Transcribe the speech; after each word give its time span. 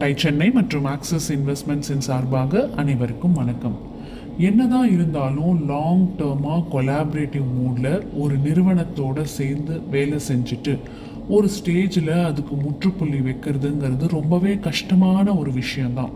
Tie 0.00 0.14
Chennai 0.16 0.50
மற்றும் 0.50 0.84
axis 0.84 1.32
இன்வெஸ்ட்மெண்ட்ஸின் 1.32 2.02
சார்பாக 2.06 2.68
அனைவருக்கும் 2.76 3.32
வணக்கம். 3.32 3.76
என்னதான் 4.38 4.92
இருந்தாலும் 4.92 5.66
லாங் 5.68 6.02
டேர்மாக 6.18 6.64
கொலாபரேட்டிவ் 6.72 7.46
மூடில் 7.58 8.12
ஒரு 8.18 8.34
நிறுவனத்தோட 8.44 9.22
சேர்ந்து 9.22 9.80
வேலை 9.90 10.18
செஞ்சுட்டு 10.28 10.78
ஒரு 11.28 11.48
ஸ்டேஜில் 11.48 12.24
அதுக்கு 12.24 12.54
முற்றுப்புள்ளி 12.54 13.18
வைக்கிறதுங்கிறது 13.18 14.08
ரொம்பவே 14.08 14.58
கஷ்டமான 14.58 15.34
ஒரு 15.34 15.52
விஷயந்தான் 15.52 16.12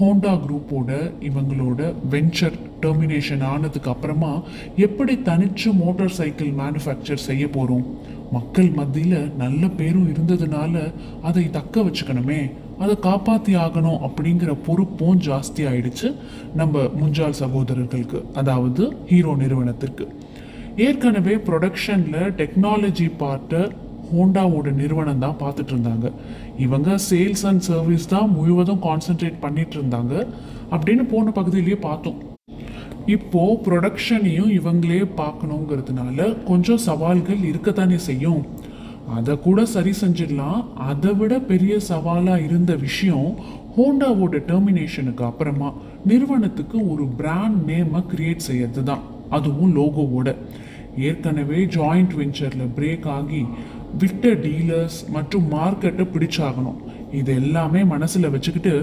ஹோண்டா 0.00 0.34
குரூப்போட 0.44 1.12
இவங்களோட 1.20 1.94
வெஞ்சர் 2.10 2.60
டெர்மினேஷன் 2.82 3.42
ஆனதுக்கு 3.44 3.90
அப்புறமா 3.90 4.42
எப்படி 4.76 5.16
தனிச்சு 5.16 5.72
மோட்டார் 5.72 6.16
சைக்கிள் 6.20 6.52
மேனுஃபேக்சர் 6.52 7.26
செய்ய 7.28 7.48
போகிறோம் 7.48 7.86
மக்கள் 8.32 8.70
மத்தியில் 8.70 9.32
நல்ல 9.36 9.68
பேரும் 9.68 10.08
இருந்ததுனால 10.14 10.92
அதை 11.22 11.50
தக்க 11.50 11.80
வச்சுக்கணுமே. 11.80 12.50
அதை 12.82 12.94
காப்பாற்றி 13.08 13.52
ஆகணும் 13.64 14.02
அப்படிங்கிற 14.06 14.50
பொறுப்பும் 14.66 15.20
ஜாஸ்தி 15.28 15.62
ஆயிடுச்சு 15.70 16.08
நம்ம 16.60 16.84
முஞ்சால் 17.00 17.38
சகோதரர்களுக்கு 17.42 18.20
அதாவது 18.42 18.82
ஹீரோ 19.10 19.34
நிறுவனத்திற்கு. 19.42 20.06
ஏற்கனவே 20.86 21.34
ப்ரொடக்ஷனில் 21.48 22.32
டெக்னாலஜி 22.40 23.08
பார்ட்டை 23.22 23.62
ஹோண்டாவோட 24.10 24.68
நிறுவனம் 24.80 25.22
தான் 25.24 25.40
பார்த்துட்டு 25.40 25.72
இருந்தாங்க. 25.74 26.06
இவங்க 26.66 26.90
சேல்ஸ் 27.08 27.44
அண்ட் 27.48 27.64
சர்வீஸ் 27.70 28.06
தான் 28.14 28.30
முழுவதும் 28.36 28.82
கான்சென்ட்ரேட் 28.88 29.42
பண்ணிட்டு 29.44 29.76
இருந்தாங்க 29.78 30.14
அப்படின்னு 30.74 31.04
போன 31.12 31.32
பகுதியிலேயே 31.38 31.78
பார்த்தோம். 31.88 32.20
இப்போது 33.16 33.58
ப்ரொடக்ஷனையும் 33.66 34.50
இவங்களே 34.58 35.02
பார்க்கணுங்கிறதுனால 35.20 36.26
கொஞ்சம் 36.48 36.82
சவால்கள் 36.86 37.42
இருக்கத்தானே 37.50 37.98
செய்யும். 38.08 38.42
அதை 39.16 39.34
கூட 39.46 39.60
சரி 39.74 39.92
செஞ்சிடலாம். 40.00 40.60
அதை 40.90 41.12
விட 41.20 41.34
பெரிய 41.50 41.74
சவாலாக 41.90 42.44
இருந்த 42.46 42.72
விஷயம் 42.86 43.30
ஹோண்டாவோட 43.76 44.36
டெர்மினேஷனுக்கு 44.50 45.22
அப்புறமா 45.30 45.68
நிறுவனத்துக்கு 46.10 46.78
ஒரு 46.92 47.04
பிராண்ட் 47.20 47.58
நேமை 47.70 48.00
கிரியேட் 48.12 48.46
செய்யறது 48.48 48.82
தான் 48.90 49.04
அதுவும் 49.36 49.72
லோகோவோட 49.78 50.28
ஏற்கனவே 51.08 51.58
ஜாயிண்ட் 51.76 52.14
வெஞ்சரில் 52.20 52.72
பிரேக் 52.76 53.08
ஆகி 53.16 53.42
விட்ட 54.00 54.32
டீலர்ஸ் 54.44 54.98
மற்றும் 55.16 55.46
மார்க்கெட்டை 55.54 56.04
பிடிச்சாகணும். 56.14 56.78
இது 57.18 57.32
எல்லாமே 57.42 57.80
மனசில் 57.92 58.32
வச்சுக்கிட்டு 58.34 58.74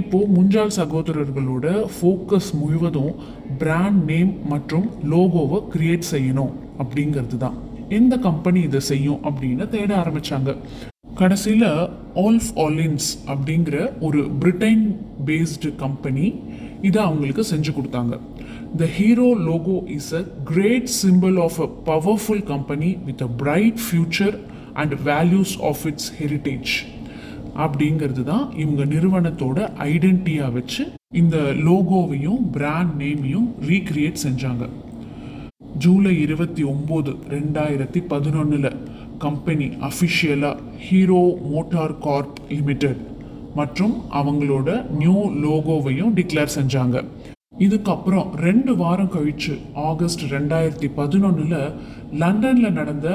இப்போது 0.00 0.30
முஞ்சால் 0.36 0.76
சகோதரர்களோட 0.80 1.66
ஃபோக்கஸ் 1.96 2.50
முழுவதும் 2.60 3.14
பிராண்ட் 3.62 4.02
நேம் 4.10 4.32
மற்றும் 4.52 4.86
லோகோவை 5.12 5.60
கிரியேட் 5.74 6.10
செய்யணும் 6.12 6.54
அப்படிங்கிறது 6.82 7.38
தான் 7.44 7.58
எந்த 7.88 8.18
கம்பெனி 8.18 8.60
இதை 8.60 8.80
செய்யும் 8.80 9.24
அப்படின்னு 9.24 9.68
தேட 9.68 9.96
ஆரம்பித்தாங்க 9.96 10.56
கடைசியில் 11.14 11.88
ஆல்ஃப் 12.14 12.48
ஆலின்ஸ் 12.54 13.08
அப்படிங்கிற 13.26 13.92
ஒரு 14.00 14.30
பிரிட்டன் 14.30 15.00
பேஸ்டு 15.26 15.76
கம்பெனி 15.76 16.34
இதை 16.80 17.02
அவங்களுக்கு 17.02 17.44
செஞ்சு 17.50 17.72
கொடுத்தாங்க. 17.76 18.18
The 18.76 18.84
hero 18.84 19.34
logo 19.34 19.82
is 19.86 20.14
a 20.14 20.24
great 20.44 20.88
symbol 21.02 21.42
of 21.42 21.60
a 21.60 21.68
powerful 21.84 22.42
company 22.42 22.96
with 23.04 23.22
a 23.22 23.26
bright 23.26 23.78
future 23.90 24.38
and 24.72 24.94
values 25.04 25.62
of 25.62 25.86
its 25.86 26.12
heritage 26.22 26.74
அப்படிங்கிறது 27.56 28.22
தான் 28.24 28.52
இவங்க 28.56 28.84
நிறுவனத்தோட 28.84 29.70
ஐடென்டிட்டியாக 29.78 30.52
வச்சு 30.52 30.86
இந்த 31.14 31.36
லோகோவையும் 31.38 32.42
பிராண்ட் 32.52 33.02
நேமையும் 33.02 33.48
ரீக்ரியேட் 33.60 34.24
செஞ்சாங்க. 34.24 34.68
ஜூலை 35.82 36.12
இருபத்தி 36.24 36.62
ஒம்பது 36.64 37.12
ரெண்டாயிரத்தி 37.32 38.00
பதினொன்றில் 38.10 38.68
கம்பெனி 39.24 39.66
அஃபிஷியலாக 39.88 40.62
ஹீரோ 40.84 41.22
மோட்டார் 41.52 41.94
கார்ப் 42.04 42.38
லிமிடெட் 42.48 43.00
மற்றும் 43.58 43.94
அவங்களோட 44.20 44.68
நியூ 45.00 45.16
லோகோவையும் 45.44 46.12
டிக்ளேர் 46.18 46.54
செஞ்சாங்க. 46.56 47.02
இதுக்கப்புறம் 47.66 48.28
ரெண்டு 48.46 48.74
வாரம் 48.76 49.12
கழிச்சு 49.16 49.54
ஆகஸ்ட் 49.90 50.24
ரெண்டாயிரத்தி 50.34 50.90
பதினொன்றில் 51.00 51.58
லண்டனில் 52.22 52.76
நடந்த 52.78 53.10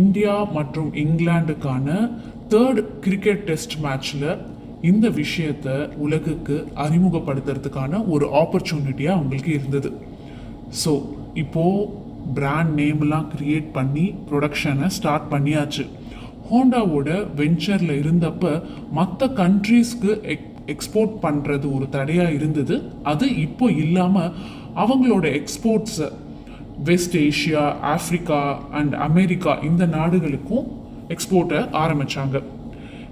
இந்தியா 0.00 0.34
மற்றும் 0.58 0.90
இங்கிலாந்துக்கான 1.04 1.96
தேர்ட் 2.54 2.82
கிரிக்கெட் 3.06 3.46
டெஸ்ட் 3.50 3.78
மேட்ச்சில் 3.86 4.28
இந்த 4.90 5.06
விஷயத்தை 5.22 5.76
உலகுக்கு 6.06 6.58
அறிமுகப்படுத்துறதுக்கான 6.86 8.02
ஒரு 8.06 8.26
ஆப்பர்ச்சுனிட்டியாக 8.42 9.18
அவங்களுக்கு 9.18 9.52
இருந்தது. 9.52 9.90
ஸோ 10.84 10.92
இப்போது 11.34 11.88
பிராண்ட் 12.34 12.80
நேம்லாம் 12.80 13.28
க்ரியேட் 13.34 13.68
பண்ணி 13.72 14.14
ப்ரொடக்ஷனை 14.30 14.86
ஸ்டார்ட் 14.86 15.30
பண்ணியாச்சு. 15.32 15.84
ஹோண்டாவோட 16.50 17.08
வெஞ்சரில் 17.36 17.94
இருந்தப்ப 18.02 18.62
மற்ற 18.90 19.26
கண்ட்ரீஸ்க்கு 19.26 20.12
எக் 20.34 20.46
எக்ஸ்போர்ட் 20.66 21.14
பண்ணுறது 21.22 21.66
ஒரு 21.76 21.88
தடையாக 21.88 22.32
இருந்தது. 22.32 22.76
அது 23.02 23.36
இப்போ 23.36 23.70
இல்லாமல் 23.70 24.32
அவங்களோட 24.74 25.26
எக்ஸ்போர்ட்ஸை 25.40 26.08
West 26.84 27.16
Asia 27.16 27.64
Africa 27.94 28.40
and 28.70 28.94
America 28.94 29.62
இந்த 29.62 29.86
நாடுகளுக்கும் 29.86 30.66
எக்ஸ்போர்ட்டை 31.08 31.60
ஆரம்பித்தாங்க 31.82 32.42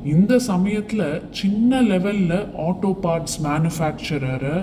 இந்த 0.04 0.38
சமயத்தில் 0.38 1.20
சின்ன 1.30 1.80
லெவலில் 1.82 2.38
ஆட்டோ 2.66 2.90
பார்ட்ஸ் 3.04 3.38
மேனுஃபேக்சரரை 3.42 4.56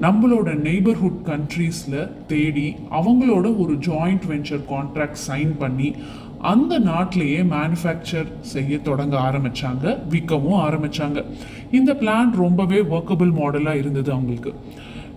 நம்மளோட 0.00 0.50
நெய்பர்ஹுட் 0.66 1.20
கண்ட்ரீஸில் 1.24 2.10
தேடி 2.26 2.76
அவங்களோட 2.90 3.46
ஒரு 3.58 3.74
ஜாயிண்ட் 3.74 4.22
வெஞ்சர் 4.28 4.62
கான்ட்ராக்ட் 4.70 5.20
சைன் 5.28 5.52
பண்ணி 5.58 5.94
அந்த 6.40 6.78
நாட்டிலேயே 6.78 7.40
மேனுஃபேக்சர் 7.40 8.28
செய்ய 8.40 8.78
தொடங்க 8.78 9.16
ஆரம்பித்தாங்க 9.18 10.08
விற்கவும் 10.08 10.60
ஆரம்பித்தாங்க 10.60 11.24
இந்த 11.70 11.92
பிளான் 11.92 12.30
ரொம்பவே 12.34 12.80
ஒர்க்கபிள் 12.80 13.32
மாடலாக 13.40 13.76
இருந்தது 13.76 14.12
அவங்களுக்கு. 14.12 14.54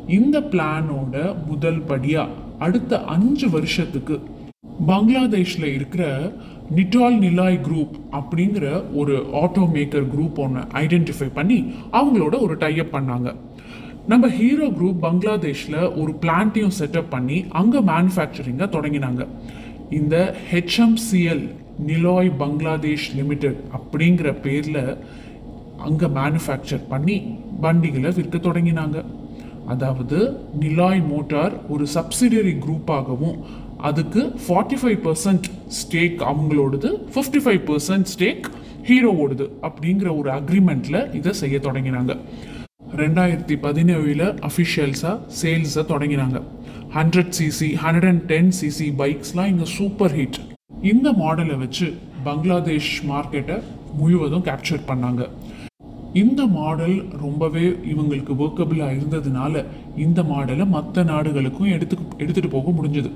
இந்த 0.08 0.40
பிளானோட 0.40 1.46
முதல் 1.48 1.82
படியாக 1.82 2.30
அடுத்த 2.60 3.04
அஞ்சு 3.04 3.50
வருஷத்துக்கு 3.50 4.24
பங்களாதேஷில் 4.88 5.74
இருக்கிற 5.74 6.32
நிட்டால் 6.76 7.18
நிலாய் 7.18 7.60
குரூப் 7.64 7.96
அப்படிங்கிற 8.12 8.84
ஒரு 8.96 9.16
ஆட்டோ 9.34 9.64
மேக்கர் 9.74 10.08
குரூப் 10.16 10.36
ஒன்று 10.36 10.62
ஐடென்டிஃபை 10.62 11.30
பண்ணி 11.34 11.74
அவங்களோட 11.92 12.42
ஒரு 12.42 12.58
டைப் 12.58 12.96
பண்ணாங்க. 12.96 13.36
நம்ம 14.12 14.28
ஹீரோ 14.38 14.66
குரூப் 14.68 14.98
பங்களாதேஷில் 15.02 15.78
ஒரு 16.02 16.12
பிளான்ட்டையும் 16.22 16.74
செட்டப் 16.80 17.10
பண்ணி 17.10 17.46
அங்கே 17.60 17.80
மேனுஃபேக்சரிங்கை 17.90 18.66
தொடங்கினாங்க. 18.76 19.28
இந்த 19.98 20.16
ஹெச்எம்சிஎல் 20.52 21.44
நிலாய் 21.90 22.32
பங்களாதேஷ் 22.42 23.06
லிமிடெட் 23.16 23.60
அப்படிங்கிற 23.78 24.42
பேரில் 24.42 24.98
அங்கே 25.88 26.06
மேனுஃபேக்சர் 26.20 26.84
பண்ணி 26.90 27.16
வண்டிகளை 27.66 28.12
விற்க 28.16 28.38
தொடங்கினாங்க. 28.38 29.06
அதாவது 29.74 30.20
நிலாய் 30.64 31.02
மோட்டார் 31.02 31.54
ஒரு 31.70 31.88
சப்சிடரி 31.96 32.56
குரூப்பாகவும் 32.66 33.38
அதுக்கு 33.90 34.22
ஃபார்ட்டி 34.44 34.80
ஃபைவ் 34.82 35.00
பர்சன்ட் 35.08 35.48
ஸ்டேக் 35.80 36.20
அவங்களோடது 36.32 36.92
ஃபிஃப்டி 37.14 37.42
ஃபைவ் 37.46 37.64
பர்சன்ட் 37.70 38.10
ஸ்டேக் 38.16 38.48
ஹீரோவோடது 38.90 39.48
அப்படிங்கிற 39.68 40.10
ஒரு 40.20 40.30
அக்ரிமெண்ட்டில் 40.40 41.02
இதை 41.16 41.34
செய்ய 41.34 41.58
தொடங்கினாங்க. 41.58 42.16
ரெண்டாயிரத்தி 43.02 43.56
பதினேழில் 43.64 44.26
அஃபிஷியல்ஸாக 44.48 45.16
சேல்ஸை 45.40 45.84
தொடங்கினாங்க. 45.92 46.38
Hundred 46.96 47.32
CC 47.38 47.70
hundred 47.84 48.08
and 48.10 48.24
ten 48.32 48.52
CC 48.58 48.88
பைக்ஸ்லாம் 49.00 49.50
இங்கே 49.52 49.68
சூப்பர் 49.78 50.14
ஹிட் 50.18 50.40
இந்த 50.92 51.08
மாடலை 51.22 51.56
வச்சு 51.64 51.88
பங்களாதேஷ் 52.28 52.92
மார்க்கெட்டை 53.12 53.58
முழுவதும் 54.00 54.46
கேப்சர் 54.50 54.86
பண்ணாங்க. 54.90 55.24
இந்த 56.22 56.42
மாடல் 56.58 56.98
ரொம்பவே 57.24 57.66
இவங்களுக்கு 57.92 58.34
ஒர்க்கபிளாக 58.44 58.96
இருந்ததுனால 58.98 59.64
இந்த 60.06 60.20
மாடலை 60.32 60.66
மற்ற 60.76 61.04
நாடுகளுக்கும் 61.12 61.72
எடுத்து 61.76 61.96
எடுத்துகிட்டு 62.24 62.56
போக 62.58 62.72
முடிஞ்சது. 62.78 63.12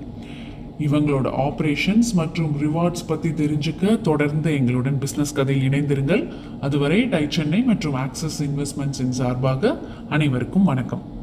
இவங்களோட 0.79 1.27
ஆப்ரேஷன்ஸ் 1.47 2.13
மற்றும் 2.13 2.55
ரிவார்ட்ஸ் 2.61 3.07
பற்றி 3.07 3.29
தெரிஞ்சுக்க 3.29 4.01
தொடர்ந்து 4.01 4.53
எங்களுடன் 4.53 4.99
பிஸ்னஸ் 4.99 5.33
கதையில் 5.33 5.69
இணைந்திருங்கள். 5.69 6.33
அதுவரை 6.61 7.07
டை 7.07 7.25
சென்னை 7.29 7.61
மற்றும் 7.61 7.95
ஆக்சஸ் 7.95 8.39
இன்வெஸ்ட்மெண்ட்ஸின் 8.39 9.09
சார்பாக 9.09 9.79
அனைவருக்கும் 10.09 10.63
வணக்கம். 10.63 11.15